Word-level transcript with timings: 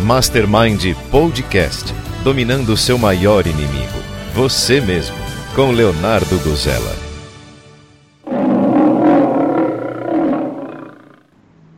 Mastermind 0.00 0.94
Podcast 1.10 1.92
Dominando 2.22 2.74
o 2.74 2.76
seu 2.76 2.98
maior 2.98 3.46
inimigo, 3.46 3.98
você 4.34 4.78
mesmo, 4.78 5.16
com 5.54 5.70
Leonardo 5.70 6.38
Gozella. 6.40 6.94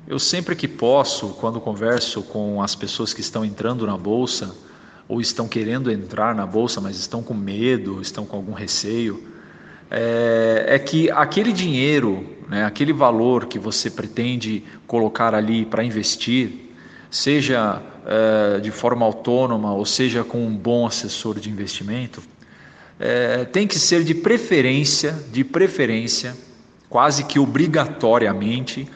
Eu 0.07 0.19
sempre 0.19 0.57
que 0.57 0.67
posso, 0.67 1.29
quando 1.35 1.61
converso 1.61 2.23
com 2.23 2.61
as 2.61 2.75
pessoas 2.75 3.15
que 3.15 3.21
estão 3.21 3.45
entrando 3.45 3.87
na 3.87 3.97
bolsa 3.97 4.53
ou 5.07 5.21
estão 5.21 5.47
querendo 5.47 5.91
entrar 5.91 6.35
na 6.35 6.45
bolsa, 6.45 6.81
mas 6.81 6.97
estão 6.97 7.23
com 7.23 7.35
medo, 7.35 8.01
estão 8.03 8.27
com 8.27 8.37
algum 8.37 8.53
receio, 8.53 9.29
é, 9.89 10.65
é 10.67 10.79
que 10.79 11.09
aquele 11.11 11.53
dinheiro, 11.53 12.27
né, 12.49 12.65
aquele 12.65 12.93
valor 12.93 13.47
que 13.47 13.61
você 13.61 13.89
pretende 13.89 14.65
colocar 14.89 15.35
ali 15.35 15.65
para 15.65 15.85
investir, 15.85 16.68
seja 17.11 17.83
é, 18.07 18.61
de 18.61 18.71
forma 18.71 19.05
autônoma 19.05 19.73
ou 19.73 19.85
seja 19.85 20.25
com 20.25 20.47
um 20.47 20.55
bom 20.55 20.87
assessor 20.87 21.39
de 21.39 21.51
investimento, 21.51 22.23
é, 22.99 23.45
tem 23.45 23.67
que 23.67 23.79
ser 23.79 24.03
de 24.03 24.15
preferência, 24.15 25.17
de 25.33 25.45
preferência, 25.45 26.37
quase 26.89 27.25
que 27.25 27.39
obrigatoriamente, 27.39 28.89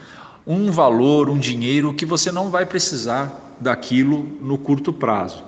um 0.45 0.71
valor, 0.71 1.29
um 1.29 1.37
dinheiro 1.37 1.93
que 1.93 2.05
você 2.05 2.31
não 2.31 2.49
vai 2.49 2.65
precisar 2.65 3.55
daquilo 3.59 4.27
no 4.41 4.57
curto 4.57 4.91
prazo. 4.91 5.43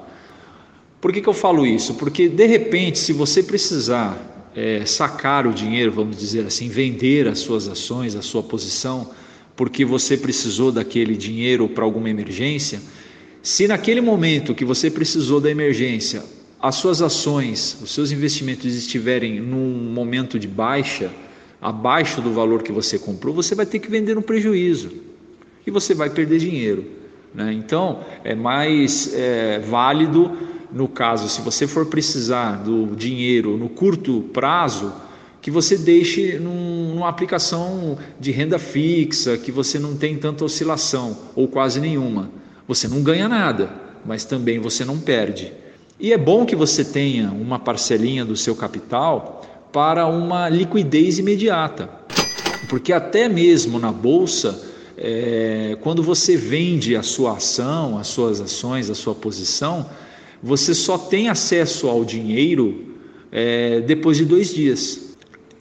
Por 1.02 1.12
que, 1.12 1.22
que 1.22 1.28
eu 1.28 1.34
falo 1.34 1.66
isso? 1.66 1.95
Porque 1.95 2.30
de 2.30 2.45
repente, 2.45 2.98
se 2.98 3.12
você 3.12 3.44
precisar 3.44 4.18
é, 4.56 4.86
sacar 4.86 5.45
o 5.45 5.54
dinheiro, 5.54 5.92
vamos 5.92 6.18
dizer 6.18 6.45
assim, 6.45 6.70
vender 6.70 7.28
as 7.28 7.40
suas 7.40 7.68
ações, 7.68 8.16
a 8.16 8.22
sua 8.22 8.42
posição, 8.42 9.12
porque 9.55 9.86
você 9.86 10.18
precisou 10.18 10.72
daquele 10.72 11.16
dinheiro 11.16 11.68
para 11.70 11.84
alguma 11.84 12.09
emergência, 12.09 12.81
se 13.42 13.67
naquele 13.67 14.02
momento 14.02 14.56
que 14.56 14.66
você 14.66 14.89
precisou 14.89 15.39
da 15.39 15.50
emergência, 15.50 16.23
as 16.59 16.75
suas 16.75 17.02
ações, 17.02 17.78
os 17.81 17.94
seus 17.94 18.11
investimentos 18.11 18.73
estiverem 18.73 19.39
num 19.39 19.92
momento 19.94 20.39
de 20.39 20.48
baixa, 20.48 21.11
abaixo 21.61 22.22
do 22.22 22.33
valor 22.33 22.64
que 22.64 22.72
você 22.72 22.98
comprou, 22.98 23.33
você 23.33 23.56
vai 23.56 23.66
ter 23.66 23.80
que 23.80 23.89
vender 23.89 24.16
no 24.16 24.22
prejuízo 24.22 24.92
e 25.66 25.72
você 25.72 25.94
vai 25.94 26.09
perder 26.09 26.39
dinheiro. 26.39 26.86
Né? 27.33 27.53
Então, 27.53 28.03
é 28.23 28.36
mais 28.36 29.14
é, 29.14 29.59
válido, 29.59 30.38
no 30.72 30.88
caso, 30.88 31.30
se 31.30 31.42
você 31.42 31.67
for 31.67 31.86
precisar 31.86 32.64
do 32.64 32.95
dinheiro 32.95 33.58
no 33.58 33.70
curto 33.70 34.22
prazo, 34.33 34.94
que 35.46 35.52
você 35.52 35.78
deixe 35.78 36.40
num, 36.40 36.96
numa 36.96 37.08
aplicação 37.08 38.00
de 38.20 38.32
renda 38.32 38.58
fixa, 38.58 39.38
que 39.38 39.52
você 39.52 39.78
não 39.78 39.96
tem 39.96 40.18
tanta 40.18 40.44
oscilação 40.44 41.16
ou 41.36 41.48
quase 41.48 41.80
nenhuma. 41.80 42.32
Você 42.68 42.88
não 42.88 43.04
ganha 43.04 43.30
nada, 43.30 43.70
mas 44.04 44.26
também 44.26 44.58
você 44.58 44.84
não 44.84 44.98
perde. 44.98 45.54
E 46.00 46.12
é 46.12 46.18
bom 46.18 46.48
que 46.48 46.56
você 46.56 46.84
tenha 46.84 47.30
uma 47.30 47.60
parcelinha 47.60 48.26
do 48.26 48.36
seu 48.36 48.56
capital 48.56 49.70
para 49.72 50.08
uma 50.08 50.50
liquidez 50.50 51.20
imediata, 51.20 51.92
porque 52.68 52.92
até 52.92 53.30
mesmo 53.30 53.78
na 53.78 53.92
bolsa, 53.92 54.68
é, 54.98 55.78
quando 55.82 56.02
você 56.02 56.36
vende 56.36 56.96
a 56.96 57.04
sua 57.04 57.34
ação, 57.34 58.00
as 58.00 58.08
suas 58.08 58.42
ações, 58.42 58.90
a 58.90 58.96
sua 58.96 59.14
posição, 59.14 59.92
você 60.42 60.73
só 60.73 60.98
tem 60.98 61.30
acesso 61.30 61.88
ao 61.88 62.04
dinheiro 62.04 62.96
é, 63.32 63.80
depois 63.82 64.18
de 64.18 64.26
dois 64.26 64.52
dias. 64.52 65.05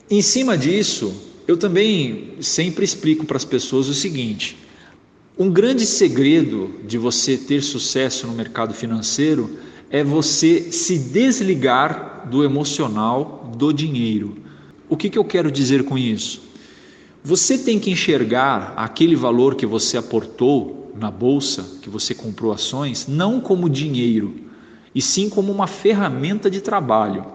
Em 0.09 0.21
cima 0.21 0.55
disso, 0.55 1.13
eu 1.47 1.57
também 1.57 2.35
sempre 2.39 2.85
explico 2.85 3.25
para 3.25 3.37
as 3.37 3.45
pessoas 3.45 3.87
o 3.87 3.93
seguinte: 3.93 4.55
um 5.37 5.49
grande 5.49 5.83
segredo 5.83 6.75
de 6.85 6.97
você 6.97 7.35
ter 7.35 7.63
sucesso 7.63 8.27
no 8.27 8.33
mercado 8.33 8.73
financeiro 8.73 9.57
é 9.89 10.03
você 10.03 10.71
se 10.71 10.99
desligar 10.99 12.29
do 12.29 12.43
emocional 12.43 13.51
do 13.57 13.73
dinheiro. 13.73 14.37
O 14.87 14.95
que, 14.95 15.09
que 15.09 15.17
eu 15.17 15.25
quero 15.25 15.51
dizer 15.51 15.83
com 15.83 15.97
isso? 15.97 16.43
Você 17.23 17.57
tem 17.57 17.79
que 17.79 17.89
enxergar 17.89 18.73
aquele 18.77 19.15
valor 19.15 19.55
que 19.55 19.65
você 19.65 19.97
aportou 19.97 20.93
na 20.95 21.09
bolsa, 21.09 21.79
que 21.81 21.89
você 21.89 22.13
comprou 22.13 22.51
ações, 22.51 23.07
não 23.07 23.41
como 23.41 23.67
dinheiro, 23.67 24.35
e 24.93 25.01
sim 25.01 25.29
como 25.29 25.51
uma 25.51 25.65
ferramenta 25.65 26.49
de 26.49 26.61
trabalho. 26.61 27.34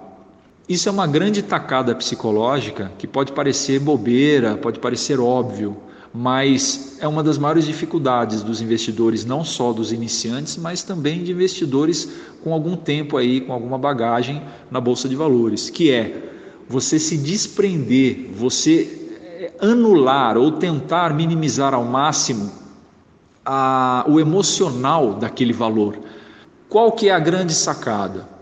Isso 0.70 0.88
é 0.88 0.92
uma 0.92 1.04
grande 1.08 1.42
tacada 1.42 1.92
psicológica 1.96 2.92
que 2.96 3.04
pode 3.04 3.32
parecer 3.32 3.80
bobeira, 3.80 4.56
pode 4.56 4.78
parecer 4.78 5.18
óbvio, 5.18 5.76
mas 6.14 6.96
é 7.00 7.08
uma 7.08 7.24
das 7.24 7.36
maiores 7.36 7.66
dificuldades 7.66 8.40
dos 8.44 8.62
investidores, 8.62 9.24
não 9.24 9.42
só 9.42 9.72
dos 9.72 9.90
iniciantes, 9.90 10.56
mas 10.56 10.84
também 10.84 11.24
de 11.24 11.32
investidores 11.32 12.08
com 12.44 12.54
algum 12.54 12.76
tempo 12.76 13.16
aí, 13.16 13.40
com 13.40 13.52
alguma 13.52 13.76
bagagem 13.76 14.40
na 14.70 14.80
bolsa 14.80 15.08
de 15.08 15.16
valores, 15.16 15.68
que 15.68 15.90
é 15.90 16.30
você 16.68 17.00
se 17.00 17.16
desprender, 17.16 18.30
você 18.32 19.10
eh, 19.40 19.52
anular 19.60 20.38
ou 20.38 20.52
tentar 20.52 21.12
minimizar 21.12 21.74
ao 21.74 21.84
máximo 21.84 22.48
a, 23.44 24.04
o 24.06 24.20
emocional 24.20 25.14
daquele 25.14 25.52
valor. 25.52 25.98
Qual 26.68 26.92
que 26.92 27.08
é 27.08 27.12
a 27.12 27.18
grande 27.18 27.54
sacada? 27.54 28.38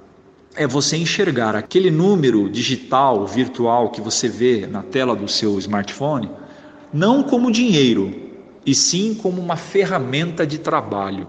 É 0.56 0.66
você 0.66 0.96
enxergar 0.96 1.54
aquele 1.54 1.90
número 1.90 2.48
digital, 2.48 3.26
virtual 3.26 3.90
que 3.90 4.00
você 4.00 4.28
vê 4.28 4.66
na 4.66 4.82
tela 4.82 5.14
do 5.14 5.28
seu 5.28 5.58
smartphone, 5.58 6.30
não 6.92 7.22
como 7.22 7.52
dinheiro, 7.52 8.28
e 8.64 8.74
sim 8.74 9.14
como 9.14 9.40
uma 9.40 9.56
ferramenta 9.56 10.46
de 10.46 10.58
trabalho. 10.58 11.28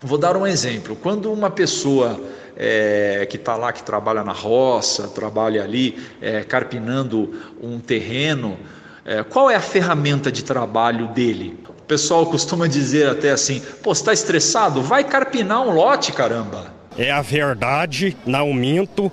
Vou 0.00 0.18
dar 0.18 0.36
um 0.36 0.46
exemplo. 0.46 0.96
Quando 0.96 1.32
uma 1.32 1.50
pessoa 1.50 2.20
é, 2.56 3.26
que 3.28 3.36
está 3.36 3.56
lá, 3.56 3.72
que 3.72 3.82
trabalha 3.82 4.24
na 4.24 4.32
roça, 4.32 5.06
trabalha 5.08 5.62
ali 5.62 5.96
é, 6.20 6.42
carpinando 6.42 7.32
um 7.60 7.78
terreno, 7.78 8.58
é, 9.04 9.22
qual 9.22 9.50
é 9.50 9.54
a 9.54 9.60
ferramenta 9.60 10.30
de 10.30 10.42
trabalho 10.42 11.08
dele? 11.08 11.58
O 11.68 11.82
pessoal 11.82 12.26
costuma 12.26 12.66
dizer 12.66 13.08
até 13.08 13.30
assim: 13.30 13.62
pô, 13.82 13.92
está 13.92 14.12
estressado? 14.12 14.82
Vai 14.82 15.04
carpinar 15.04 15.62
um 15.62 15.72
lote, 15.72 16.10
caramba 16.10 16.81
é 16.96 17.10
a 17.10 17.22
verdade, 17.22 18.16
não 18.26 18.52
minto, 18.52 19.10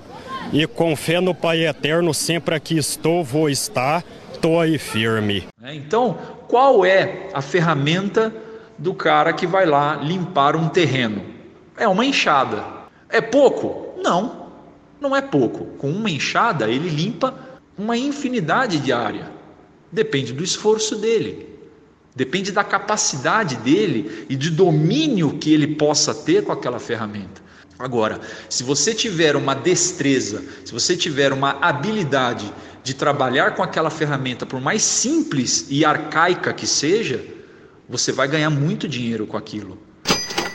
e 0.51 0.65
com 0.65 0.95
fé 0.95 1.21
no 1.21 1.33
Pai 1.35 1.65
Eterno, 1.65 2.13
sempre 2.13 2.55
aqui 2.55 2.77
estou, 2.77 3.23
vou 3.23 3.49
estar, 3.49 4.03
estou 4.33 4.59
aí 4.59 4.77
firme. 4.77 5.45
É, 5.61 5.73
então, 5.75 6.17
qual 6.47 6.83
é 6.85 7.29
a 7.33 7.41
ferramenta 7.41 8.33
do 8.77 8.93
cara 8.93 9.33
que 9.33 9.45
vai 9.45 9.65
lá 9.65 9.95
limpar 9.95 10.55
um 10.55 10.67
terreno? 10.67 11.23
É 11.77 11.87
uma 11.87 12.05
enxada. 12.05 12.63
É 13.09 13.21
pouco? 13.21 13.93
Não, 14.01 14.47
não 14.99 15.15
é 15.15 15.21
pouco. 15.21 15.65
Com 15.77 15.91
uma 15.91 16.09
enxada, 16.09 16.69
ele 16.69 16.89
limpa 16.89 17.33
uma 17.77 17.97
infinidade 17.97 18.79
de 18.79 18.91
área. 18.91 19.31
Depende 19.91 20.33
do 20.33 20.43
esforço 20.43 20.95
dele. 20.95 21.47
Depende 22.15 22.51
da 22.51 22.63
capacidade 22.63 23.55
dele 23.57 24.25
e 24.29 24.35
de 24.35 24.49
domínio 24.49 25.37
que 25.37 25.53
ele 25.53 25.75
possa 25.75 26.13
ter 26.13 26.43
com 26.43 26.51
aquela 26.51 26.79
ferramenta. 26.79 27.41
Agora, 27.79 28.19
se 28.49 28.61
você 28.61 28.93
tiver 28.93 29.37
uma 29.37 29.55
destreza, 29.55 30.43
se 30.65 30.73
você 30.73 30.97
tiver 30.97 31.31
uma 31.31 31.51
habilidade 31.61 32.53
de 32.83 32.93
trabalhar 32.93 33.55
com 33.55 33.63
aquela 33.63 33.89
ferramenta, 33.89 34.45
por 34.45 34.59
mais 34.59 34.81
simples 34.81 35.65
e 35.69 35.85
arcaica 35.85 36.51
que 36.51 36.67
seja, 36.67 37.23
você 37.87 38.11
vai 38.11 38.27
ganhar 38.27 38.49
muito 38.49 38.85
dinheiro 38.85 39.25
com 39.25 39.37
aquilo. 39.37 39.77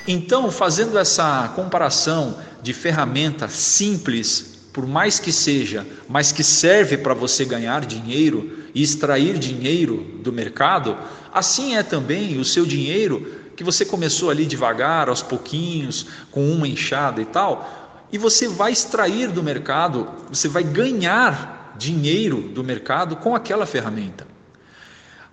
Então, 0.06 0.50
fazendo 0.50 0.98
essa 0.98 1.50
comparação 1.56 2.36
de 2.62 2.74
ferramenta 2.74 3.48
simples, 3.48 4.58
por 4.70 4.86
mais 4.86 5.18
que 5.18 5.32
seja, 5.32 5.86
mas 6.06 6.30
que 6.30 6.44
serve 6.44 6.98
para 6.98 7.14
você 7.14 7.46
ganhar 7.46 7.86
dinheiro 7.86 8.64
e 8.74 8.82
extrair 8.82 9.38
dinheiro 9.38 10.20
do 10.22 10.30
mercado, 10.30 10.98
assim 11.32 11.74
é 11.74 11.82
também 11.82 12.38
o 12.38 12.44
seu 12.44 12.66
dinheiro 12.66 13.43
que 13.56 13.64
você 13.64 13.84
começou 13.84 14.30
ali 14.30 14.46
devagar, 14.46 15.08
aos 15.08 15.22
pouquinhos, 15.22 16.06
com 16.30 16.50
uma 16.52 16.66
enxada 16.68 17.20
e 17.20 17.24
tal, 17.24 18.06
e 18.12 18.18
você 18.18 18.48
vai 18.48 18.72
extrair 18.72 19.30
do 19.30 19.42
mercado, 19.42 20.08
você 20.28 20.48
vai 20.48 20.62
ganhar 20.62 21.74
dinheiro 21.76 22.40
do 22.40 22.62
mercado 22.62 23.16
com 23.16 23.34
aquela 23.34 23.66
ferramenta. 23.66 24.26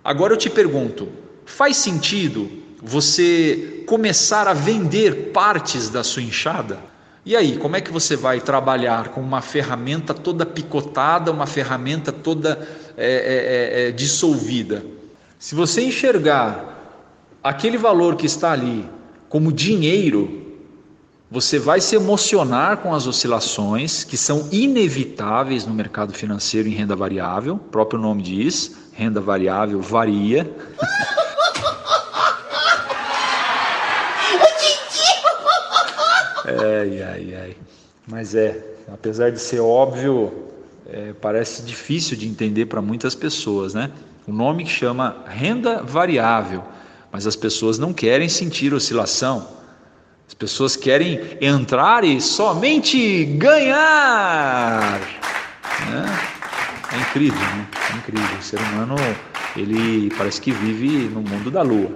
Agora 0.02 0.32
eu 0.32 0.36
te 0.36 0.50
pergunto, 0.50 1.08
faz 1.44 1.76
sentido 1.76 2.50
você 2.82 3.84
começar 3.86 4.48
a 4.48 4.52
vender 4.52 5.30
partes 5.32 5.88
da 5.88 6.02
sua 6.02 6.22
enxada? 6.22 6.80
E 7.24 7.36
aí, 7.36 7.56
como 7.56 7.76
é 7.76 7.80
que 7.80 7.92
você 7.92 8.16
vai 8.16 8.40
trabalhar 8.40 9.10
com 9.10 9.20
uma 9.20 9.40
ferramenta 9.40 10.12
toda 10.12 10.44
picotada, 10.44 11.30
uma 11.30 11.46
ferramenta 11.46 12.10
toda 12.10 12.68
é, 12.96 13.06
é, 13.06 13.88
é, 13.88 13.90
dissolvida? 13.92 14.84
Se 15.38 15.54
você 15.54 15.82
enxergar 15.82 16.71
aquele 17.42 17.76
valor 17.76 18.16
que 18.16 18.26
está 18.26 18.52
ali 18.52 18.88
como 19.28 19.52
dinheiro, 19.52 20.40
você 21.30 21.58
vai 21.58 21.80
se 21.80 21.96
emocionar 21.96 22.76
com 22.78 22.94
as 22.94 23.06
oscilações 23.06 24.04
que 24.04 24.18
são 24.18 24.48
inevitáveis 24.52 25.66
no 25.66 25.72
mercado 25.72 26.12
financeiro 26.12 26.68
em 26.68 26.72
renda 26.72 26.94
variável, 26.94 27.54
o 27.54 27.58
próprio 27.58 27.98
nome 27.98 28.22
diz, 28.22 28.76
renda 28.92 29.18
variável 29.20 29.80
varia. 29.80 30.54
ai, 36.44 37.02
ai, 37.02 37.34
ai. 37.34 37.56
Mas 38.06 38.34
é, 38.34 38.62
apesar 38.92 39.30
de 39.30 39.40
ser 39.40 39.60
óbvio, 39.60 40.50
é, 40.86 41.14
parece 41.14 41.62
difícil 41.62 42.14
de 42.16 42.28
entender 42.28 42.66
para 42.66 42.82
muitas 42.82 43.14
pessoas, 43.14 43.72
né? 43.72 43.90
O 44.26 44.32
nome 44.32 44.64
que 44.64 44.70
chama 44.70 45.24
renda 45.26 45.82
variável, 45.82 46.62
mas 47.12 47.26
as 47.26 47.36
pessoas 47.36 47.78
não 47.78 47.92
querem 47.92 48.28
sentir 48.28 48.72
oscilação. 48.72 49.46
As 50.26 50.32
pessoas 50.32 50.76
querem 50.76 51.20
entrar 51.42 52.04
e 52.04 52.18
somente 52.22 53.24
ganhar. 53.24 54.98
Né? 55.90 56.32
É 56.90 57.00
incrível, 57.00 57.38
né? 57.38 57.68
É 57.92 57.96
incrível. 57.98 58.38
O 58.38 58.42
ser 58.42 58.58
humano, 58.58 58.96
ele 59.54 60.10
parece 60.16 60.40
que 60.40 60.50
vive 60.50 61.10
no 61.10 61.20
mundo 61.20 61.50
da 61.50 61.60
lua. 61.60 61.90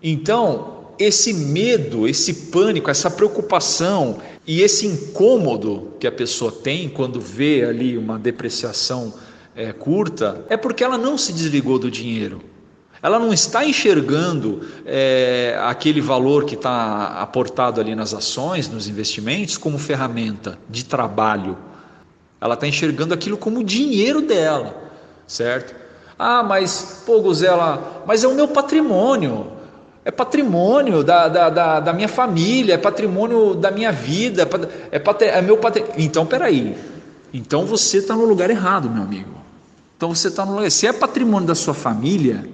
Então, 0.00 0.86
esse 0.96 1.32
medo, 1.32 2.06
esse 2.06 2.50
pânico, 2.50 2.88
essa 2.88 3.10
preocupação 3.10 4.20
e 4.46 4.62
esse 4.62 4.86
incômodo 4.86 5.94
que 5.98 6.06
a 6.06 6.12
pessoa 6.12 6.52
tem 6.52 6.88
quando 6.88 7.20
vê 7.20 7.64
ali 7.64 7.98
uma 7.98 8.18
depreciação 8.18 9.12
é, 9.56 9.72
curta, 9.72 10.44
é 10.48 10.56
porque 10.56 10.84
ela 10.84 10.96
não 10.96 11.18
se 11.18 11.32
desligou 11.32 11.78
do 11.78 11.90
dinheiro. 11.90 12.40
Ela 13.02 13.18
não 13.18 13.32
está 13.32 13.64
enxergando 13.64 14.66
é, 14.84 15.58
aquele 15.64 16.00
valor 16.00 16.44
que 16.44 16.54
está 16.54 17.20
aportado 17.20 17.80
ali 17.80 17.94
nas 17.94 18.12
ações, 18.12 18.68
nos 18.68 18.88
investimentos, 18.88 19.56
como 19.56 19.78
ferramenta 19.78 20.58
de 20.68 20.84
trabalho. 20.84 21.56
Ela 22.40 22.54
está 22.54 22.66
enxergando 22.66 23.14
aquilo 23.14 23.38
como 23.38 23.64
dinheiro 23.64 24.20
dela, 24.20 24.74
certo? 25.26 25.74
Ah, 26.18 26.42
mas, 26.42 27.02
pô, 27.06 27.20
Guzela, 27.20 28.02
mas 28.06 28.22
é 28.22 28.28
o 28.28 28.34
meu 28.34 28.48
patrimônio. 28.48 29.52
É 30.04 30.10
patrimônio 30.10 31.02
da, 31.02 31.28
da, 31.28 31.48
da, 31.48 31.80
da 31.80 31.92
minha 31.94 32.08
família, 32.08 32.74
é 32.74 32.78
patrimônio 32.78 33.54
da 33.54 33.70
minha 33.70 33.92
vida, 33.92 34.48
é, 34.90 34.98
patri, 34.98 35.28
é 35.28 35.40
meu 35.40 35.56
patrimônio. 35.56 35.94
Então, 35.98 36.26
peraí. 36.26 36.76
Então 37.32 37.64
você 37.64 37.98
está 37.98 38.14
no 38.14 38.24
lugar 38.24 38.50
errado, 38.50 38.90
meu 38.90 39.02
amigo. 39.02 39.30
Então 39.96 40.14
você 40.14 40.28
está 40.28 40.44
no 40.44 40.56
lugar. 40.56 40.70
Se 40.70 40.86
é 40.86 40.92
patrimônio 40.92 41.46
da 41.46 41.54
sua 41.54 41.74
família, 41.74 42.44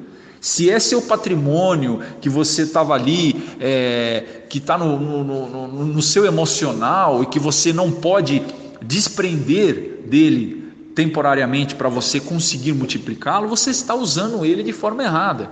se 0.47 0.71
é 0.71 0.79
seu 0.79 1.03
patrimônio 1.03 2.01
que 2.21 2.29
você 2.29 2.63
estava 2.63 2.95
ali, 2.95 3.51
é, 3.59 4.45
que 4.49 4.59
está 4.59 4.79
no, 4.79 4.97
no, 4.97 5.25
no, 5.49 5.85
no 5.87 6.01
seu 6.01 6.25
emocional 6.25 7.21
e 7.21 7.27
que 7.27 7.41
você 7.41 7.73
não 7.73 7.91
pode 7.91 8.41
desprender 8.81 10.05
dele 10.07 10.73
temporariamente 10.95 11.75
para 11.75 11.89
você 11.89 12.21
conseguir 12.21 12.75
multiplicá-lo, 12.75 13.49
você 13.49 13.71
está 13.71 13.93
usando 13.97 14.45
ele 14.45 14.63
de 14.63 14.73
forma 14.73 15.03
errada. 15.03 15.51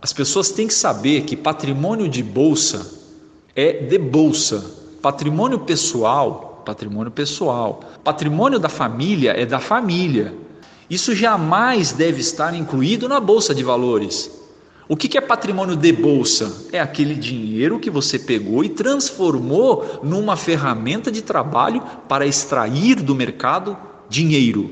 As 0.00 0.10
pessoas 0.10 0.50
têm 0.50 0.68
que 0.68 0.72
saber 0.72 1.24
que 1.24 1.36
patrimônio 1.36 2.08
de 2.08 2.22
bolsa 2.22 2.90
é 3.54 3.74
de 3.74 3.98
bolsa. 3.98 4.64
Patrimônio 5.02 5.58
pessoal, 5.58 6.62
patrimônio 6.64 7.12
pessoal. 7.12 7.80
Patrimônio 8.02 8.58
da 8.58 8.70
família 8.70 9.32
é 9.32 9.44
da 9.44 9.60
família. 9.60 10.32
Isso 10.90 11.14
jamais 11.14 11.92
deve 11.92 12.20
estar 12.20 12.52
incluído 12.52 13.08
na 13.08 13.20
bolsa 13.20 13.54
de 13.54 13.62
valores. 13.62 14.28
O 14.88 14.96
que 14.96 15.16
é 15.16 15.20
patrimônio 15.20 15.76
de 15.76 15.92
bolsa? 15.92 16.66
É 16.72 16.80
aquele 16.80 17.14
dinheiro 17.14 17.78
que 17.78 17.88
você 17.88 18.18
pegou 18.18 18.64
e 18.64 18.68
transformou 18.70 20.00
numa 20.02 20.36
ferramenta 20.36 21.12
de 21.12 21.22
trabalho 21.22 21.80
para 22.08 22.26
extrair 22.26 22.96
do 22.96 23.14
mercado 23.14 23.78
dinheiro. 24.08 24.68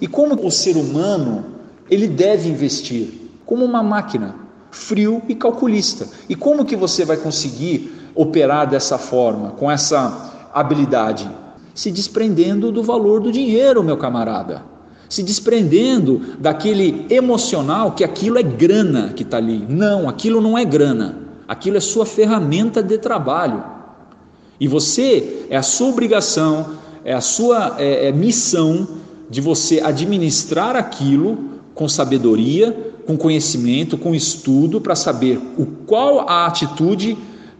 E 0.00 0.08
como 0.08 0.44
o 0.44 0.50
ser 0.50 0.76
humano 0.76 1.46
ele 1.88 2.08
deve 2.08 2.48
investir? 2.48 3.30
Como 3.46 3.64
uma 3.64 3.80
máquina, 3.80 4.34
frio 4.72 5.22
e 5.28 5.36
calculista. 5.36 6.08
E 6.28 6.34
como 6.34 6.64
que 6.64 6.74
você 6.74 7.04
vai 7.04 7.16
conseguir 7.16 8.10
operar 8.12 8.68
dessa 8.68 8.98
forma, 8.98 9.52
com 9.52 9.70
essa 9.70 10.50
habilidade? 10.52 11.30
Se 11.74 11.90
desprendendo 11.90 12.70
do 12.70 12.82
valor 12.82 13.20
do 13.20 13.32
dinheiro, 13.32 13.82
meu 13.82 13.96
camarada 13.96 14.74
se 15.08 15.22
desprendendo 15.22 16.20
daquele 16.40 17.06
emocional 17.08 17.92
que 17.92 18.02
aquilo 18.02 18.36
é 18.36 18.42
grana 18.42 19.12
que 19.14 19.22
está 19.22 19.36
ali. 19.36 19.64
Não, 19.68 20.08
aquilo 20.08 20.40
não 20.40 20.58
é 20.58 20.64
grana, 20.64 21.18
aquilo 21.46 21.76
é 21.76 21.80
sua 21.80 22.04
ferramenta 22.04 22.82
de 22.82 22.98
trabalho. 22.98 23.62
E 24.58 24.66
você, 24.66 25.46
é 25.48 25.56
a 25.56 25.62
sua 25.62 25.88
obrigação, 25.88 26.70
é 27.04 27.12
a 27.12 27.20
sua 27.20 27.76
é, 27.78 28.08
é 28.08 28.12
missão 28.12 28.88
de 29.30 29.40
você 29.40 29.80
administrar 29.80 30.74
aquilo 30.74 31.38
com 31.74 31.88
sabedoria, 31.88 32.92
com 33.06 33.16
conhecimento, 33.16 33.98
com 33.98 34.14
estudo, 34.14 34.80
para 34.80 34.96
saber 34.96 35.40
o 35.56 35.66
qual 35.86 36.28
a 36.28 36.46
atitude 36.46 37.16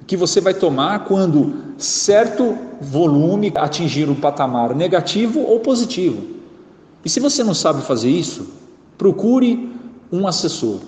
que 0.06 0.16
você 0.16 0.40
vai 0.40 0.54
tomar 0.54 1.04
quando 1.04 1.63
certo 1.78 2.56
volume 2.80 3.52
atingir 3.54 4.08
um 4.08 4.14
patamar 4.14 4.74
negativo 4.74 5.40
ou 5.40 5.60
positivo. 5.60 6.34
E 7.04 7.08
se 7.08 7.20
você 7.20 7.44
não 7.44 7.54
sabe 7.54 7.82
fazer 7.82 8.10
isso, 8.10 8.48
procure 8.96 9.70
um 10.10 10.26
assessor. 10.26 10.80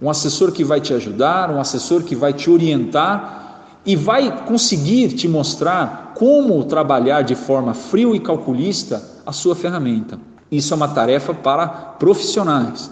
Um 0.00 0.10
assessor 0.10 0.52
que 0.52 0.64
vai 0.64 0.80
te 0.80 0.92
ajudar, 0.92 1.50
um 1.50 1.60
assessor 1.60 2.02
que 2.02 2.14
vai 2.14 2.32
te 2.32 2.50
orientar 2.50 3.62
e 3.86 3.96
vai 3.96 4.44
conseguir 4.46 5.12
te 5.14 5.26
mostrar 5.28 6.12
como 6.16 6.64
trabalhar 6.64 7.22
de 7.22 7.34
forma 7.34 7.74
frio 7.74 8.14
e 8.14 8.20
calculista 8.20 9.02
a 9.24 9.32
sua 9.32 9.54
ferramenta. 9.54 10.18
Isso 10.50 10.74
é 10.74 10.76
uma 10.76 10.88
tarefa 10.88 11.32
para 11.32 11.66
profissionais. 11.66 12.90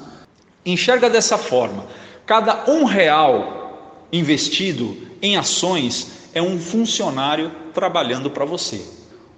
Enxerga 0.65 1.11
dessa 1.11 1.37
forma: 1.37 1.85
cada 2.25 2.65
um 2.71 2.85
real 2.85 4.09
investido 4.13 4.97
em 5.21 5.37
ações 5.37 6.20
é 6.35 6.43
um 6.43 6.59
funcionário 6.59 7.51
trabalhando 7.73 8.31
para 8.31 8.45
você. 8.45 8.81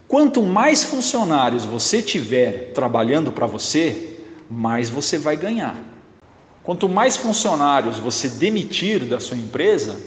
Quanto 0.08 0.42
mais 0.42 0.84
funcionários 0.84 1.64
você 1.64 2.02
tiver 2.02 2.72
trabalhando 2.72 3.32
para 3.32 3.46
você, 3.46 4.20
mais 4.50 4.90
você 4.90 5.16
vai 5.16 5.36
ganhar. 5.36 5.76
Quanto 6.62 6.88
mais 6.88 7.16
funcionários 7.16 7.98
você 7.98 8.28
demitir 8.28 9.04
da 9.04 9.18
sua 9.18 9.36
empresa, 9.36 9.98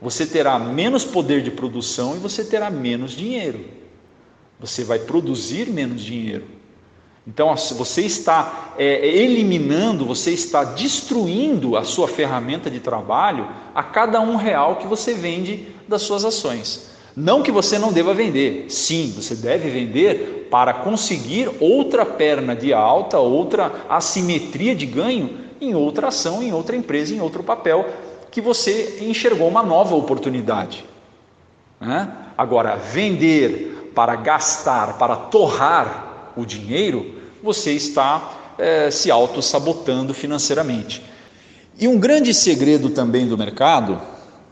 você 0.00 0.26
terá 0.26 0.58
menos 0.58 1.04
poder 1.04 1.42
de 1.42 1.50
produção 1.50 2.14
e 2.14 2.18
você 2.18 2.44
terá 2.44 2.70
menos 2.70 3.12
dinheiro. 3.12 3.64
Você 4.60 4.84
vai 4.84 4.98
produzir 4.98 5.68
menos 5.68 6.02
dinheiro. 6.02 6.55
Então, 7.26 7.54
você 7.56 8.02
está 8.02 8.74
é, 8.78 9.04
eliminando, 9.04 10.06
você 10.06 10.30
está 10.30 10.62
destruindo 10.62 11.76
a 11.76 11.82
sua 11.82 12.06
ferramenta 12.06 12.70
de 12.70 12.78
trabalho 12.78 13.48
a 13.74 13.82
cada 13.82 14.20
um 14.20 14.36
real 14.36 14.76
que 14.76 14.86
você 14.86 15.12
vende 15.12 15.66
das 15.88 16.02
suas 16.02 16.24
ações. 16.24 16.90
Não 17.16 17.42
que 17.42 17.50
você 17.50 17.78
não 17.78 17.92
deva 17.92 18.14
vender, 18.14 18.66
sim, 18.68 19.12
você 19.16 19.34
deve 19.34 19.70
vender 19.70 20.48
para 20.50 20.72
conseguir 20.72 21.50
outra 21.58 22.04
perna 22.04 22.54
de 22.54 22.72
alta, 22.72 23.18
outra 23.18 23.86
assimetria 23.88 24.74
de 24.74 24.86
ganho 24.86 25.38
em 25.60 25.74
outra 25.74 26.08
ação, 26.08 26.42
em 26.42 26.52
outra 26.52 26.76
empresa, 26.76 27.14
em 27.14 27.20
outro 27.20 27.42
papel, 27.42 27.86
que 28.30 28.40
você 28.40 28.98
enxergou 29.00 29.48
uma 29.48 29.62
nova 29.62 29.96
oportunidade. 29.96 30.84
Né? 31.80 32.08
Agora, 32.36 32.76
vender 32.76 33.92
para 33.94 34.14
gastar, 34.14 34.98
para 34.98 35.16
torrar 35.16 36.32
o 36.36 36.44
dinheiro, 36.44 37.15
você 37.46 37.72
está 37.72 38.54
é, 38.58 38.90
se 38.90 39.10
auto-sabotando 39.10 40.12
financeiramente. 40.12 41.02
E 41.78 41.86
um 41.86 41.98
grande 41.98 42.34
segredo 42.34 42.90
também 42.90 43.26
do 43.26 43.38
mercado 43.38 44.00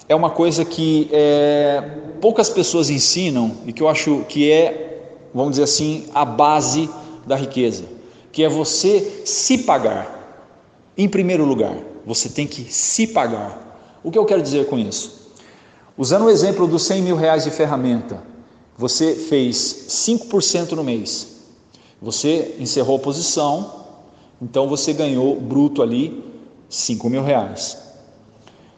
é 0.09 0.15
uma 0.15 0.31
coisa 0.31 0.65
que 0.65 1.09
é, 1.13 1.83
poucas 2.21 2.49
pessoas 2.49 2.89
ensinam 2.89 3.57
e 3.67 3.73
que 3.73 3.83
eu 3.83 3.89
acho 3.89 4.25
que 4.29 4.51
é, 4.51 5.11
vamos 5.35 5.53
dizer 5.53 5.65
assim, 5.65 6.07
a 6.15 6.25
base 6.25 6.89
da 7.27 7.35
riqueza, 7.35 7.85
que 8.31 8.45
é 8.45 8.49
você 8.49 9.23
se 9.25 9.59
pagar. 9.59 10.13
Em 10.97 11.09
primeiro 11.09 11.45
lugar, 11.45 11.77
você 12.07 12.29
tem 12.29 12.47
que 12.47 12.73
se 12.73 13.09
pagar. 13.09 13.99
O 14.05 14.11
que 14.11 14.19
eu 14.19 14.25
quero 14.25 14.43
dizer 14.43 14.67
com 14.67 14.79
isso? 14.79 15.33
Usando 15.97 16.27
o 16.27 16.31
exemplo 16.31 16.69
dos 16.69 16.85
100 16.85 17.03
mil 17.03 17.17
reais 17.17 17.45
de 17.45 17.51
ferramenta, 17.51 18.23
você 18.77 19.15
fez 19.15 19.87
5% 19.89 20.73
no 20.73 20.85
mês, 20.85 21.34
você 22.05 22.55
encerrou 22.61 22.97
a 22.97 22.99
posição, 22.99 23.71
então 24.41 24.69
você 24.69 24.93
ganhou 24.93 25.41
bruto 25.41 25.83
ali 25.83 26.23
5 26.69 27.09
mil 27.09 27.23
reais. 27.23 27.83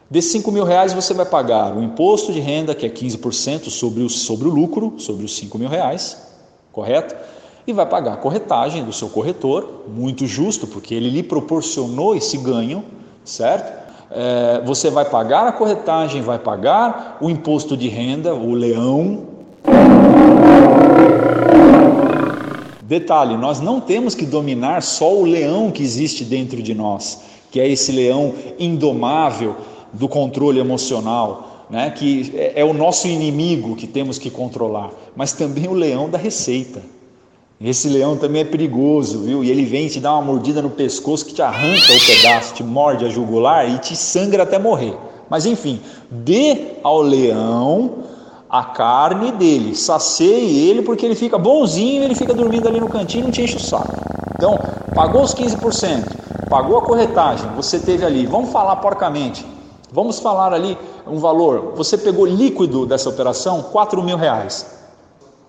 Desses 0.09 0.31
5 0.31 0.49
mil 0.49 0.63
reais 0.63 0.93
você 0.93 1.13
vai 1.13 1.25
pagar 1.25 1.75
o 1.75 1.83
imposto 1.83 2.31
de 2.31 2.39
renda, 2.39 2.73
que 2.73 2.85
é 2.85 2.89
15% 2.89 3.69
sobre 3.69 4.01
o, 4.01 4.09
sobre 4.09 4.47
o 4.47 4.51
lucro, 4.51 4.93
sobre 4.97 5.25
os 5.25 5.35
5 5.35 5.57
mil 5.57 5.67
reais, 5.67 6.17
correto? 6.71 7.13
E 7.67 7.73
vai 7.73 7.85
pagar 7.85 8.13
a 8.13 8.17
corretagem 8.17 8.85
do 8.85 8.93
seu 8.93 9.09
corretor, 9.09 9.83
muito 9.93 10.25
justo, 10.25 10.65
porque 10.65 10.95
ele 10.95 11.09
lhe 11.09 11.21
proporcionou 11.21 12.15
esse 12.15 12.37
ganho, 12.37 12.85
certo? 13.25 13.85
É, 14.09 14.61
você 14.65 14.89
vai 14.89 15.03
pagar 15.03 15.47
a 15.47 15.51
corretagem, 15.51 16.21
vai 16.21 16.39
pagar 16.39 17.17
o 17.19 17.29
imposto 17.29 17.75
de 17.75 17.89
renda, 17.89 18.33
o 18.33 18.53
leão. 18.53 19.35
Detalhe: 22.87 23.35
nós 23.35 23.59
não 23.59 23.81
temos 23.81 24.15
que 24.15 24.25
dominar 24.25 24.81
só 24.81 25.13
o 25.13 25.25
leão 25.25 25.69
que 25.71 25.83
existe 25.83 26.23
dentro 26.23 26.63
de 26.63 26.73
nós, 26.73 27.21
que 27.51 27.59
é 27.59 27.67
esse 27.67 27.91
leão 27.91 28.33
indomável 28.57 29.57
do 29.91 30.07
controle 30.07 30.59
emocional. 30.59 31.65
né, 31.69 31.89
que 31.91 32.31
é, 32.33 32.61
é 32.61 32.63
o 32.63 32.71
nosso 32.71 33.09
inimigo 33.09 33.75
que 33.75 33.85
temos 33.85 34.17
que 34.17 34.29
controlar, 34.29 34.89
mas 35.13 35.33
também 35.33 35.67
o 35.67 35.73
leão 35.73 36.09
da 36.09 36.17
receita. 36.17 36.81
Esse 37.59 37.89
leão 37.89 38.15
também 38.15 38.43
é 38.43 38.45
perigoso, 38.45 39.23
viu? 39.23 39.43
E 39.43 39.51
ele 39.51 39.65
vem 39.65 39.89
te 39.89 39.99
dar 39.99 40.13
uma 40.13 40.21
mordida 40.21 40.61
no 40.61 40.69
pescoço 40.69 41.25
que 41.25 41.33
te 41.33 41.41
arranca 41.41 41.91
o 41.91 42.05
pedaço, 42.05 42.53
te 42.53 42.63
morde 42.63 43.03
a 43.03 43.09
jugular 43.09 43.69
e 43.69 43.79
te 43.79 43.97
sangra 43.97 44.43
até 44.43 44.57
morrer. 44.57 44.95
Mas 45.29 45.45
enfim, 45.45 45.81
dê 46.09 46.77
ao 46.83 47.01
leão 47.01 48.03
a 48.49 48.63
carne 48.63 49.31
dele, 49.33 49.75
sacie 49.75 50.69
ele 50.69 50.81
porque 50.81 51.05
ele 51.05 51.15
fica 51.15 51.37
bonzinho, 51.37 52.03
ele 52.03 52.15
fica 52.15 52.33
dormindo 52.33 52.67
ali 52.67 52.79
no 52.79 52.87
cantinho 52.87 53.23
e 53.23 53.25
não 53.25 53.31
te 53.31 53.41
enche 53.41 53.57
o 53.57 53.59
saco. 53.59 53.93
Então, 54.35 54.57
pagou 54.95 55.21
os 55.23 55.33
15%, 55.35 56.47
pagou 56.49 56.77
a 56.77 56.81
corretagem, 56.81 57.49
você 57.55 57.79
teve 57.79 58.05
ali, 58.05 58.25
vamos 58.25 58.51
falar 58.51 58.77
porcamente, 58.77 59.45
vamos 59.91 60.19
falar 60.19 60.53
ali 60.53 60.77
um 61.05 61.17
valor, 61.17 61.73
você 61.75 61.97
pegou 61.97 62.25
líquido 62.25 62.85
dessa 62.85 63.09
operação, 63.09 63.63
4 63.63 64.01
mil 64.01 64.15
reais. 64.15 64.77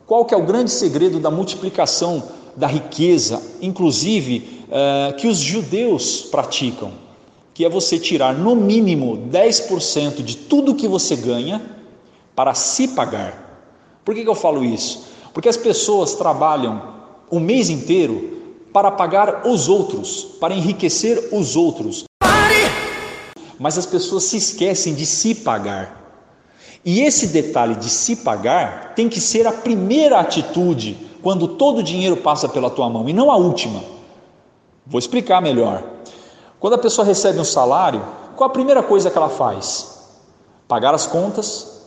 Qual 0.07 0.25
que 0.25 0.35
é 0.35 0.37
o 0.37 0.43
grande 0.43 0.71
segredo 0.71 1.21
da 1.21 1.31
multiplicação 1.31 2.23
da 2.57 2.67
riqueza, 2.67 3.41
inclusive 3.61 4.65
eh, 4.71 5.15
que 5.19 5.29
os 5.29 5.37
judeus 5.37 6.23
praticam? 6.23 6.93
Que 7.53 7.65
é 7.65 7.69
você 7.69 7.99
tirar 7.99 8.33
no 8.33 8.57
mínimo 8.57 9.19
10% 9.31 10.23
de 10.23 10.37
tudo 10.37 10.75
que 10.75 10.89
você 10.89 11.15
ganha 11.15 11.78
para 12.39 12.55
se 12.55 12.87
pagar. 12.87 13.67
Por 14.05 14.15
que, 14.15 14.23
que 14.23 14.31
eu 14.31 14.35
falo 14.37 14.65
isso? 14.65 15.09
Porque 15.35 15.49
as 15.49 15.57
pessoas 15.57 16.15
trabalham 16.15 16.95
o 17.29 17.41
mês 17.41 17.69
inteiro 17.69 18.61
para 18.73 18.93
pagar 18.93 19.45
os 19.45 19.69
outros, 19.69 20.23
para 20.39 20.55
enriquecer 20.55 21.31
os 21.33 21.57
outros. 21.57 22.05
Mas 23.59 23.77
as 23.77 23.87
pessoas 23.87 24.23
se 24.23 24.37
esquecem 24.37 24.95
de 24.95 25.05
se 25.05 25.35
pagar. 25.35 26.13
E 26.85 27.01
esse 27.01 27.27
detalhe 27.27 27.75
de 27.75 27.91
se 27.91 28.15
pagar 28.15 28.95
tem 28.95 29.09
que 29.09 29.21
ser 29.21 29.45
a 29.45 29.51
primeira 29.51 30.21
atitude 30.21 30.97
quando 31.21 31.49
todo 31.49 31.79
o 31.79 31.83
dinheiro 31.83 32.19
passa 32.19 32.49
pela 32.49 32.71
tua 32.71 32.89
mão 32.89 33.09
e 33.09 33.13
não 33.13 33.33
a 33.33 33.37
última. 33.37 33.83
Vou 34.87 35.01
explicar 35.01 35.43
melhor. 35.43 35.83
Quando 36.61 36.75
a 36.75 36.79
pessoa 36.79 37.05
recebe 37.05 37.41
um 37.41 37.45
salário, 37.45 38.01
qual 38.37 38.49
a 38.49 38.53
primeira 38.53 38.81
coisa 38.81 39.11
que 39.11 39.19
ela 39.19 39.29
faz? 39.29 40.07
Pagar 40.69 40.95
as 40.95 41.05
contas, 41.05 41.78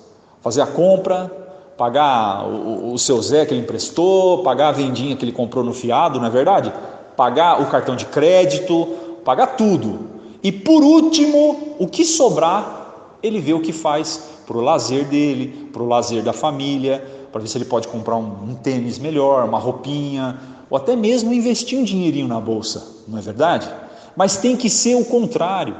fazer 0.42 0.62
a 0.62 0.68
compra, 0.68 1.32
pagar 1.78 2.46
o, 2.48 2.94
o 2.94 3.00
seu 3.00 3.22
Zé 3.22 3.46
que 3.46 3.54
ele 3.54 3.62
emprestou, 3.62 4.44
pagar 4.44 4.70
a 4.70 4.72
vendinha 4.72 5.16
que 5.16 5.24
ele 5.24 5.32
comprou 5.32 5.64
no 5.64 5.74
fiado, 5.74 6.20
não 6.20 6.28
é 6.28 6.30
verdade? 6.30 6.74
Pagar 7.16 7.62
o 7.62 7.68
cartão 7.68 7.96
de 7.96 8.06
crédito, 8.06 8.88
pagar 9.24 9.56
tudo. 9.56 10.12
E 10.44 10.52
por 10.52 10.84
último, 10.84 11.76
o 11.80 11.88
que 11.88 12.04
sobrar, 12.04 13.18
ele 13.22 13.40
vê 13.40 13.54
o 13.54 13.62
que 13.62 13.72
faz 13.72 14.30
para 14.46 14.58
o 14.58 14.62
lazer 14.62 15.06
dele, 15.06 15.70
para 15.72 15.82
o 15.82 15.88
lazer 15.88 16.24
da 16.24 16.34
família, 16.34 17.04
para 17.32 17.42
ver 17.42 17.48
se 17.48 17.58
ele 17.58 17.66
pode 17.66 17.88
comprar 17.88 18.18
um, 18.18 18.50
um 18.50 18.56
tênis 18.56 19.00
melhor, 19.00 19.48
uma 19.48 19.60
roupinha, 19.60 20.40
ou 20.70 20.78
até 20.78 20.96
mesmo 20.96 21.34
investir 21.34 21.78
um 21.78 21.84
dinheirinho 21.84 22.28
na 22.28 22.40
bolsa, 22.40 22.86
não 23.08 23.18
é 23.18 23.22
verdade? 23.22 23.70
Mas 24.16 24.38
tem 24.38 24.56
que 24.56 24.70
ser 24.70 24.96
o 24.96 25.06
contrário, 25.06 25.76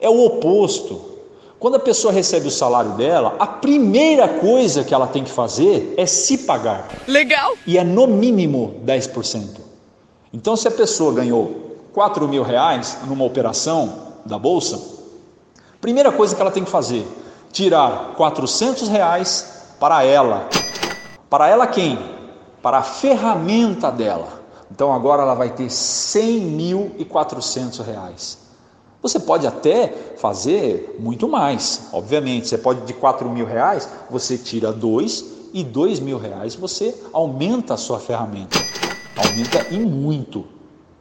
é 0.00 0.08
o 0.08 0.24
oposto. 0.24 1.13
Quando 1.58 1.76
a 1.76 1.80
pessoa 1.80 2.12
recebe 2.12 2.48
o 2.48 2.50
salário 2.50 2.92
dela, 2.92 3.36
a 3.38 3.46
primeira 3.46 4.28
coisa 4.28 4.84
que 4.84 4.92
ela 4.92 5.06
tem 5.06 5.24
que 5.24 5.30
fazer 5.30 5.94
é 5.96 6.04
se 6.04 6.36
pagar. 6.38 6.88
Legal! 7.06 7.54
E 7.66 7.78
é 7.78 7.84
no 7.84 8.06
mínimo 8.06 8.82
10%. 8.84 9.60
Então, 10.32 10.56
se 10.56 10.68
a 10.68 10.70
pessoa 10.70 11.14
ganhou 11.14 11.78
4 11.92 12.28
mil 12.28 12.42
reais 12.42 12.98
numa 13.06 13.24
operação 13.24 14.12
da 14.26 14.38
bolsa, 14.38 14.80
primeira 15.80 16.10
coisa 16.10 16.34
que 16.34 16.42
ela 16.42 16.50
tem 16.50 16.64
que 16.64 16.70
fazer, 16.70 17.06
tirar 17.52 18.14
400 18.16 18.88
reais 18.88 19.76
para 19.78 20.02
ela. 20.04 20.48
Para 21.30 21.48
ela 21.48 21.66
quem? 21.66 21.98
Para 22.60 22.78
a 22.78 22.82
ferramenta 22.82 23.92
dela. 23.92 24.42
Então 24.70 24.92
agora 24.92 25.22
ela 25.22 25.34
vai 25.34 25.50
ter 25.50 25.68
100.400 25.68 27.84
reais. 27.84 28.43
Você 29.04 29.20
pode 29.20 29.46
até 29.46 30.14
fazer 30.16 30.96
muito 30.98 31.28
mais, 31.28 31.88
obviamente. 31.92 32.48
Você 32.48 32.56
pode 32.56 32.86
de 32.86 32.94
4 32.94 33.28
mil 33.28 33.44
reais, 33.44 33.86
você 34.08 34.38
tira 34.38 34.72
dois 34.72 35.22
e 35.52 35.62
dois 35.62 36.00
mil 36.00 36.16
reais 36.16 36.54
você 36.54 36.94
aumenta 37.12 37.74
a 37.74 37.76
sua 37.76 38.00
ferramenta. 38.00 38.58
Aumenta 39.14 39.66
e 39.70 39.78
muito. 39.78 40.46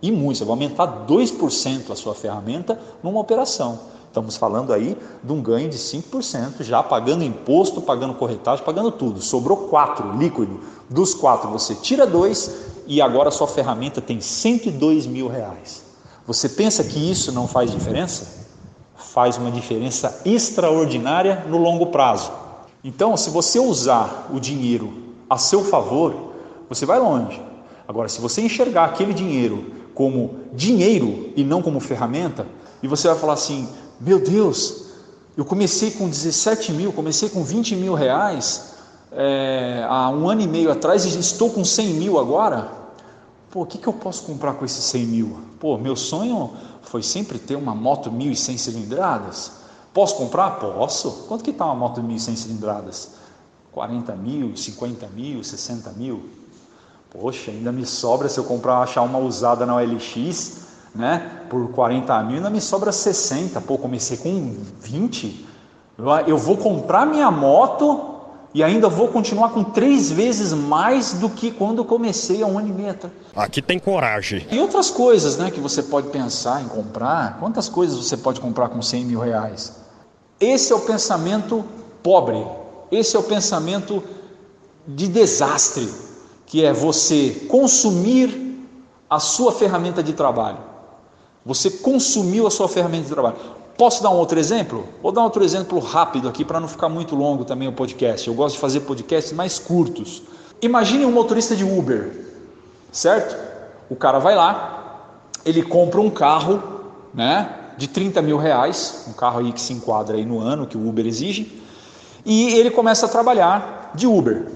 E 0.01 0.11
muito. 0.11 0.39
Você 0.39 0.43
vai 0.43 0.51
aumentar 0.51 1.05
2% 1.07 1.91
a 1.91 1.95
sua 1.95 2.13
ferramenta 2.13 2.77
numa 3.01 3.21
operação. 3.21 3.79
Estamos 4.09 4.35
falando 4.35 4.73
aí 4.73 4.97
de 5.23 5.31
um 5.31 5.41
ganho 5.41 5.69
de 5.69 5.77
5%, 5.77 6.61
já 6.61 6.83
pagando 6.83 7.23
imposto, 7.23 7.81
pagando 7.81 8.15
corretagem, 8.15 8.65
pagando 8.65 8.91
tudo. 8.91 9.21
Sobrou 9.21 9.69
4 9.69 10.17
líquido. 10.17 10.59
Dos 10.89 11.13
4 11.13 11.49
você 11.49 11.73
tira 11.73 12.05
2 12.05 12.51
e 12.85 13.01
agora 13.01 13.29
a 13.29 13.31
sua 13.31 13.47
ferramenta 13.47 14.01
tem 14.01 14.19
102 14.19 15.07
mil 15.07 15.29
reais. 15.29 15.82
Você 16.25 16.47
pensa 16.47 16.83
que 16.83 17.11
isso 17.11 17.31
não 17.31 17.47
faz 17.47 17.71
diferença? 17.71 18.45
Faz 18.95 19.37
uma 19.37 19.51
diferença 19.51 20.21
extraordinária 20.25 21.45
no 21.47 21.57
longo 21.57 21.87
prazo. 21.87 22.31
Então, 22.83 23.15
se 23.17 23.29
você 23.29 23.59
usar 23.59 24.29
o 24.33 24.39
dinheiro 24.39 24.93
a 25.29 25.37
seu 25.37 25.63
favor, 25.63 26.33
você 26.69 26.85
vai 26.85 26.99
longe. 26.99 27.41
Agora, 27.87 28.07
se 28.07 28.21
você 28.21 28.41
enxergar 28.41 28.85
aquele 28.85 29.13
dinheiro 29.13 29.71
como 29.93 30.39
dinheiro 30.53 31.31
e 31.35 31.43
não 31.43 31.61
como 31.61 31.79
ferramenta, 31.79 32.47
e 32.81 32.87
você 32.87 33.07
vai 33.07 33.17
falar 33.17 33.33
assim: 33.33 33.67
meu 33.99 34.19
Deus, 34.19 34.85
eu 35.35 35.45
comecei 35.45 35.91
com 35.91 36.09
17 36.09 36.71
mil, 36.71 36.91
comecei 36.93 37.29
com 37.29 37.43
20 37.43 37.75
mil 37.75 37.93
reais 37.93 38.73
é, 39.11 39.85
há 39.87 40.09
um 40.09 40.29
ano 40.29 40.41
e 40.41 40.47
meio 40.47 40.71
atrás 40.71 41.05
e 41.05 41.19
estou 41.19 41.49
com 41.49 41.63
100 41.63 41.87
mil 41.87 42.19
agora. 42.19 42.82
Pô, 43.53 43.61
o 43.61 43.65
que, 43.67 43.77
que 43.77 43.85
eu 43.85 43.93
posso 43.93 44.23
comprar 44.23 44.55
com 44.55 44.65
esses 44.65 44.83
100 44.85 45.05
mil? 45.05 45.37
Pô, 45.59 45.77
meu 45.77 45.95
sonho 45.95 46.53
foi 46.81 47.03
sempre 47.03 47.37
ter 47.37 47.55
uma 47.55 47.75
moto 47.75 48.09
1.100 48.09 48.57
cilindradas. 48.57 49.51
Posso 49.93 50.15
comprar? 50.15 50.57
Posso. 50.57 51.27
Quanto 51.27 51.43
que 51.43 51.51
está 51.51 51.65
uma 51.65 51.75
moto 51.75 52.01
1.100 52.01 52.35
cilindradas? 52.35 53.11
40 53.71 54.15
mil, 54.15 54.57
50 54.57 55.05
mil, 55.09 55.43
60 55.43 55.91
mil? 55.91 56.31
Poxa, 57.11 57.51
ainda 57.51 57.71
me 57.71 57.85
sobra 57.85 58.27
se 58.27 58.39
eu 58.39 58.43
comprar, 58.43 58.79
achar 58.79 59.03
uma 59.03 59.19
usada 59.19 59.67
na 59.67 59.75
OLX, 59.75 60.65
né? 60.95 61.43
Por 61.47 61.69
40 61.73 62.23
mil, 62.23 62.37
ainda 62.37 62.49
me 62.49 62.59
sobra 62.59 62.91
60. 62.91 63.61
Pô, 63.61 63.77
comecei 63.77 64.17
com 64.17 64.57
20. 64.79 65.47
Eu 66.25 66.39
vou 66.39 66.57
comprar 66.57 67.05
minha 67.05 67.29
moto 67.29 68.12
e 68.53 68.63
ainda 68.63 68.87
vou 68.87 69.07
continuar 69.07 69.49
com 69.49 69.63
três 69.63 70.11
vezes 70.11 70.53
mais 70.53 71.13
do 71.13 71.29
que 71.29 71.51
quando 71.51 71.83
comecei 71.83 72.43
há 72.43 72.45
um 72.45 72.59
ano 72.59 72.69
e 72.69 72.71
meio 72.71 72.91
atrás. 72.91 73.13
Aqui 73.35 73.61
tem 73.61 73.79
coragem. 73.79 74.45
E 74.51 74.59
outras 74.59 74.91
coisas 74.91 75.37
né, 75.37 75.49
que 75.49 75.59
você 75.59 75.81
pode 75.81 76.09
pensar 76.09 76.61
em 76.61 76.67
comprar. 76.67 77.39
Quantas 77.39 77.67
coisas 77.67 77.97
você 77.97 78.15
pode 78.15 78.39
comprar 78.39 78.69
com 78.69 78.81
100 78.81 79.05
mil 79.05 79.19
reais? 79.19 79.81
Esse 80.39 80.71
é 80.71 80.75
o 80.75 80.81
pensamento 80.81 81.65
pobre. 82.03 82.45
Esse 82.91 83.15
é 83.15 83.19
o 83.19 83.23
pensamento 83.23 84.03
de 84.87 85.07
desastre, 85.07 85.91
que 86.45 86.63
é 86.63 86.71
você 86.71 87.47
consumir 87.49 88.43
a 89.09 89.19
sua 89.19 89.51
ferramenta 89.51 90.03
de 90.03 90.13
trabalho. 90.13 90.59
Você 91.43 91.71
consumiu 91.71 92.45
a 92.45 92.51
sua 92.51 92.69
ferramenta 92.69 93.05
de 93.05 93.09
trabalho. 93.09 93.37
Posso 93.77 94.03
dar 94.03 94.11
um 94.11 94.17
outro 94.17 94.39
exemplo? 94.39 94.87
Vou 95.01 95.11
dar 95.11 95.23
outro 95.23 95.43
exemplo 95.43 95.79
rápido 95.79 96.29
aqui 96.29 96.45
para 96.45 96.59
não 96.59 96.67
ficar 96.67 96.89
muito 96.89 97.15
longo 97.15 97.43
também 97.43 97.67
o 97.67 97.73
podcast. 97.73 98.27
Eu 98.27 98.33
gosto 98.35 98.55
de 98.55 98.61
fazer 98.61 98.81
podcasts 98.81 99.33
mais 99.33 99.57
curtos. 99.57 100.21
Imagine 100.61 101.05
um 101.05 101.11
motorista 101.11 101.55
de 101.55 101.63
Uber, 101.63 102.25
certo? 102.91 103.35
O 103.89 103.95
cara 103.95 104.19
vai 104.19 104.35
lá, 104.35 105.23
ele 105.43 105.63
compra 105.63 105.99
um 105.99 106.09
carro, 106.09 106.61
né, 107.13 107.49
de 107.77 107.87
30 107.87 108.21
mil 108.21 108.37
reais, 108.37 109.05
um 109.09 109.13
carro 109.13 109.39
aí 109.39 109.51
que 109.51 109.59
se 109.59 109.73
enquadra 109.73 110.15
aí 110.17 110.25
no 110.25 110.39
ano 110.39 110.67
que 110.67 110.77
o 110.77 110.87
Uber 110.87 111.05
exige, 111.05 111.61
e 112.23 112.53
ele 112.53 112.69
começa 112.69 113.07
a 113.07 113.09
trabalhar 113.09 113.91
de 113.95 114.07
Uber. 114.07 114.47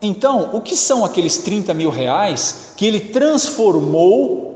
Então, 0.00 0.50
o 0.52 0.60
que 0.60 0.74
são 0.74 1.04
aqueles 1.04 1.38
30 1.38 1.72
mil 1.74 1.90
reais 1.90 2.72
que 2.76 2.86
ele 2.86 2.98
transformou 2.98 4.50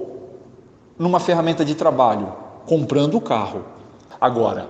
numa 0.99 1.21
ferramenta 1.21 1.65
de 1.65 1.75
trabalho? 1.75 2.33
Comprando 2.67 3.17
o 3.17 3.21
carro. 3.21 3.76
Agora, 4.21 4.69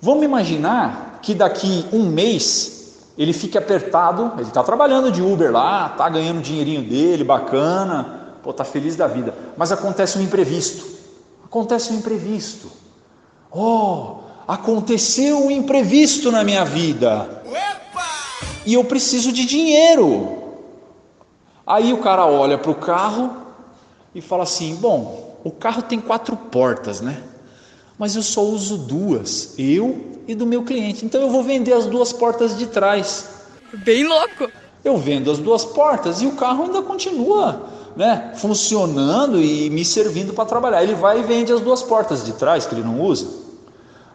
vamos 0.00 0.24
imaginar 0.24 1.20
que 1.22 1.34
daqui 1.34 1.86
um 1.92 2.04
mês 2.06 2.74
ele 3.16 3.32
fique 3.32 3.56
apertado, 3.56 4.32
ele 4.36 4.48
está 4.48 4.62
trabalhando 4.62 5.10
de 5.10 5.22
Uber 5.22 5.52
lá, 5.52 5.88
está 5.92 6.08
ganhando 6.08 6.38
o 6.38 6.42
dinheirinho 6.42 6.82
dele, 6.82 7.22
bacana, 7.22 8.36
pô, 8.42 8.50
está 8.50 8.64
feliz 8.64 8.96
da 8.96 9.06
vida, 9.06 9.34
mas 9.56 9.70
acontece 9.70 10.18
um 10.18 10.22
imprevisto. 10.22 10.94
Acontece 11.44 11.92
um 11.92 11.96
imprevisto. 11.98 12.68
Oh, 13.50 14.16
aconteceu 14.48 15.46
um 15.46 15.50
imprevisto 15.50 16.32
na 16.32 16.42
minha 16.42 16.64
vida. 16.64 17.42
E 18.66 18.74
eu 18.74 18.84
preciso 18.84 19.30
de 19.30 19.44
dinheiro. 19.44 20.42
Aí 21.66 21.92
o 21.92 21.98
cara 21.98 22.26
olha 22.26 22.58
para 22.58 22.70
o 22.70 22.74
carro 22.74 23.36
e 24.14 24.20
fala 24.20 24.42
assim: 24.42 24.74
bom, 24.74 25.38
o 25.44 25.50
carro 25.50 25.82
tem 25.82 26.00
quatro 26.00 26.36
portas, 26.36 27.00
né? 27.00 27.22
Mas 27.98 28.16
eu 28.16 28.22
só 28.22 28.42
uso 28.42 28.76
duas, 28.76 29.54
eu 29.58 30.14
e 30.26 30.34
do 30.34 30.46
meu 30.46 30.62
cliente. 30.62 31.04
Então 31.04 31.20
eu 31.20 31.30
vou 31.30 31.42
vender 31.42 31.72
as 31.72 31.86
duas 31.86 32.12
portas 32.12 32.56
de 32.58 32.66
trás. 32.66 33.26
Bem 33.72 34.06
louco. 34.06 34.50
Eu 34.84 34.96
vendo 34.98 35.30
as 35.30 35.38
duas 35.38 35.64
portas 35.64 36.20
e 36.20 36.26
o 36.26 36.32
carro 36.32 36.64
ainda 36.64 36.82
continua 36.82 37.74
né, 37.96 38.32
funcionando 38.36 39.40
e 39.40 39.70
me 39.70 39.84
servindo 39.84 40.32
para 40.32 40.44
trabalhar. 40.44 40.82
Ele 40.82 40.94
vai 40.94 41.20
e 41.20 41.22
vende 41.22 41.52
as 41.52 41.60
duas 41.60 41.82
portas 41.82 42.24
de 42.24 42.32
trás 42.32 42.66
que 42.66 42.74
ele 42.74 42.82
não 42.82 43.00
usa. 43.00 43.26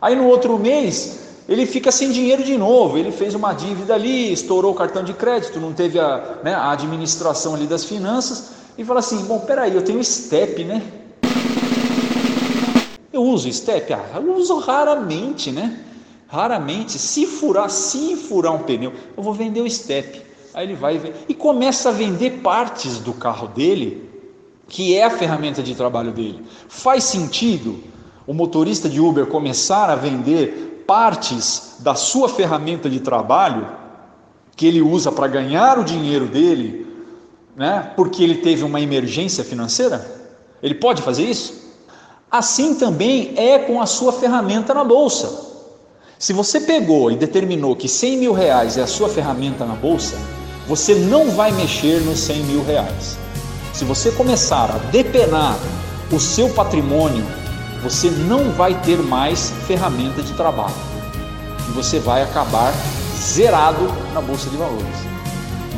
Aí 0.01 0.15
no 0.15 0.27
outro 0.27 0.57
mês 0.57 1.19
ele 1.47 1.65
fica 1.65 1.91
sem 1.91 2.11
dinheiro 2.11 2.43
de 2.43 2.57
novo. 2.57 2.97
Ele 2.97 3.11
fez 3.11 3.33
uma 3.33 3.53
dívida 3.53 3.95
ali, 3.95 4.31
estourou 4.31 4.73
o 4.73 4.75
cartão 4.75 5.03
de 5.03 5.13
crédito, 5.13 5.59
não 5.59 5.73
teve 5.73 5.99
a, 5.99 6.39
né, 6.43 6.53
a 6.53 6.71
administração 6.71 7.55
ali 7.55 7.65
das 7.65 7.85
finanças 7.85 8.51
e 8.77 8.83
fala 8.83 8.99
assim: 8.99 9.17
bom, 9.25 9.39
peraí, 9.39 9.73
eu 9.73 9.81
tenho 9.81 10.03
step, 10.03 10.63
né? 10.63 10.81
Eu 13.11 13.23
uso 13.23 13.51
step? 13.51 13.91
Ah, 13.93 14.05
eu 14.15 14.35
uso 14.35 14.57
raramente, 14.59 15.51
né? 15.51 15.79
Raramente. 16.27 16.99
Se 16.99 17.25
furar, 17.25 17.69
se 17.69 18.15
furar 18.15 18.53
um 18.53 18.59
pneu, 18.59 18.93
eu 19.17 19.23
vou 19.23 19.33
vender 19.33 19.61
o 19.61 19.69
step. 19.69 20.21
Aí 20.53 20.65
ele 20.65 20.75
vai 20.75 21.01
e 21.27 21.33
começa 21.33 21.89
a 21.89 21.91
vender 21.91 22.41
partes 22.41 22.99
do 22.99 23.13
carro 23.13 23.47
dele, 23.47 24.09
que 24.67 24.95
é 24.95 25.03
a 25.03 25.09
ferramenta 25.09 25.63
de 25.63 25.75
trabalho 25.75 26.11
dele. 26.11 26.43
Faz 26.67 27.03
sentido 27.03 27.83
o 28.27 28.33
motorista 28.33 28.87
de 28.87 28.99
Uber 28.99 29.25
começar 29.25 29.89
a 29.89 29.95
vender 29.95 30.83
partes 30.85 31.77
da 31.79 31.95
sua 31.95 32.29
ferramenta 32.29 32.89
de 32.89 32.99
trabalho 32.99 33.67
que 34.55 34.67
ele 34.67 34.81
usa 34.81 35.11
para 35.11 35.27
ganhar 35.27 35.79
o 35.79 35.83
dinheiro 35.83 36.25
dele, 36.25 36.85
né? 37.55 37.93
Porque 37.95 38.23
ele 38.23 38.35
teve 38.35 38.63
uma 38.63 38.81
emergência 38.81 39.43
financeira? 39.43 40.05
Ele 40.61 40.75
pode 40.75 41.01
fazer 41.01 41.23
isso? 41.23 41.68
Assim 42.31 42.75
também 42.75 43.33
é 43.35 43.57
com 43.57 43.81
a 43.81 43.87
sua 43.87 44.13
ferramenta 44.13 44.71
na 44.71 44.83
bolsa. 44.83 45.47
Se 46.19 46.31
você 46.31 46.59
pegou 46.59 47.09
e 47.09 47.15
determinou 47.15 47.75
que 47.75 47.89
100 47.89 48.17
mil 48.17 48.33
reais 48.33 48.77
é 48.77 48.83
a 48.83 48.87
sua 48.87 49.09
ferramenta 49.09 49.65
na 49.65 49.73
bolsa, 49.73 50.15
você 50.67 50.93
não 50.93 51.31
vai 51.31 51.51
mexer 51.51 52.01
nos 52.01 52.19
100 52.19 52.43
mil 52.43 52.63
reais. 52.63 53.17
Se 53.73 53.83
você 53.83 54.11
começar 54.11 54.69
a 54.69 54.77
depenar 54.91 55.57
o 56.11 56.19
seu 56.19 56.49
patrimônio, 56.49 57.25
você 57.81 58.11
não 58.11 58.51
vai 58.51 58.79
ter 58.81 58.97
mais 58.97 59.51
ferramenta 59.65 60.21
de 60.21 60.33
trabalho 60.33 60.75
e 61.67 61.71
você 61.71 61.97
vai 61.97 62.21
acabar 62.21 62.71
zerado 63.15 63.87
na 64.13 64.21
bolsa 64.21 64.49
de 64.51 64.57
valores. 64.57 64.97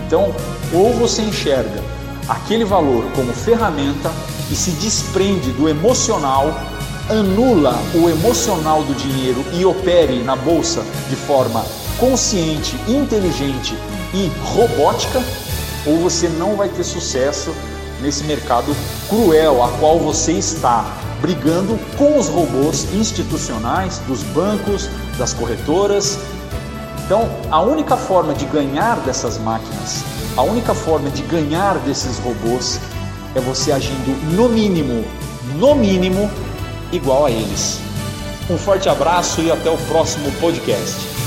Então, 0.06 0.36
ou 0.74 0.92
você 0.94 1.22
enxerga 1.22 1.82
aquele 2.28 2.66
valor 2.66 3.06
como 3.16 3.32
ferramenta 3.32 4.12
e 4.52 4.56
se 4.56 4.72
desprende 4.72 5.52
do 5.52 5.70
emocional, 5.70 6.54
anula 7.10 7.74
o 7.96 8.10
emocional 8.10 8.84
do 8.84 8.94
dinheiro 8.94 9.44
e 9.54 9.66
opere 9.66 10.22
na 10.24 10.36
bolsa 10.36 10.84
de 11.10 11.16
forma 11.16 11.66
consciente, 11.98 12.76
inteligente 12.88 13.76
e 14.14 14.30
robótica, 14.44 15.24
ou 15.86 15.98
você 16.00 16.28
não 16.28 16.56
vai 16.56 16.68
ter 16.68 16.84
sucesso 16.84 17.54
nesse 18.02 18.24
mercado 18.26 18.76
cruel 19.08 19.64
a 19.64 19.70
qual 19.80 20.00
você 20.00 20.34
está 20.34 20.86
brigando 21.22 21.80
com 21.98 22.18
os 22.18 22.28
robôs 22.28 22.92
institucionais 22.94 24.00
dos 24.08 24.24
bancos, 24.24 24.90
das 25.18 25.34
corretoras. 25.34 26.20
Então, 27.06 27.30
a 27.52 27.62
única 27.62 27.96
forma 27.96 28.34
de 28.34 28.46
ganhar 28.46 29.00
dessas 29.02 29.38
máquinas, 29.38 30.04
a 30.36 30.42
única 30.42 30.74
forma 30.74 31.10
de 31.10 31.22
ganhar 31.24 31.78
desses 31.80 32.18
robôs 32.18 32.80
é 33.36 33.40
você 33.40 33.72
agindo 33.72 34.12
no 34.36 34.50
mínimo, 34.50 35.06
no 35.56 35.76
mínimo, 35.76 36.30
igual 36.92 37.26
a 37.26 37.32
eles. 37.32 37.80
Um 38.50 38.58
forte 38.58 38.90
abraço 38.90 39.42
e 39.42 39.52
até 39.52 39.70
o 39.70 39.78
próximo 39.78 40.32
podcast. 40.40 41.21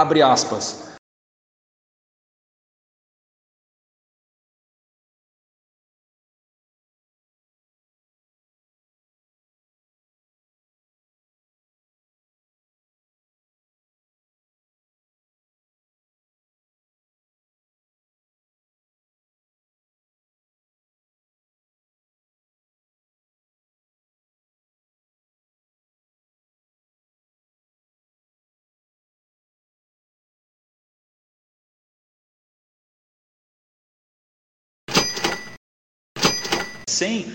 Abre 0.00 0.22
aspas. 0.22 0.87
Sem 36.98 37.30